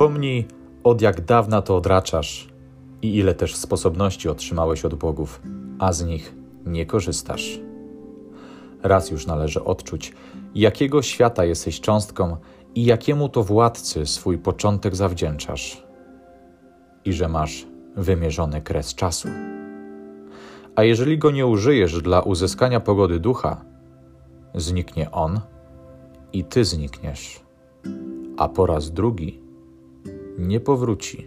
Wspomnij, 0.00 0.46
od 0.84 1.02
jak 1.02 1.20
dawna 1.20 1.62
to 1.62 1.76
odraczasz 1.76 2.48
i 3.02 3.16
ile 3.16 3.34
też 3.34 3.56
sposobności 3.56 4.28
otrzymałeś 4.28 4.84
od 4.84 4.94
bogów, 4.94 5.42
a 5.78 5.92
z 5.92 6.04
nich 6.04 6.34
nie 6.66 6.86
korzystasz. 6.86 7.60
Raz 8.82 9.10
już 9.10 9.26
należy 9.26 9.64
odczuć, 9.64 10.12
jakiego 10.54 11.02
świata 11.02 11.44
jesteś 11.44 11.80
cząstką 11.80 12.36
i 12.74 12.84
jakiemu 12.84 13.28
to 13.28 13.42
władcy 13.42 14.06
swój 14.06 14.38
początek 14.38 14.96
zawdzięczasz, 14.96 15.82
i 17.04 17.12
że 17.12 17.28
masz 17.28 17.66
wymierzony 17.96 18.60
kres 18.60 18.94
czasu. 18.94 19.28
A 20.76 20.82
jeżeli 20.82 21.18
go 21.18 21.30
nie 21.30 21.46
użyjesz 21.46 22.02
dla 22.02 22.20
uzyskania 22.20 22.80
pogody 22.80 23.20
ducha, 23.20 23.64
zniknie 24.54 25.10
on 25.10 25.40
i 26.32 26.44
ty 26.44 26.64
znikniesz, 26.64 27.40
a 28.36 28.48
po 28.48 28.66
raz 28.66 28.90
drugi 28.90 29.49
nie 30.40 30.60
powróci. 30.60 31.26